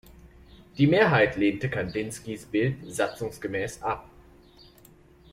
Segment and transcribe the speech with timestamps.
[0.79, 4.09] Die Mehrheit lehnte Kandinskys Bild satzungsgemäß ab.